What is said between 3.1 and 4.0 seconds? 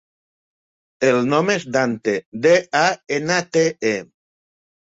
ena, te, e.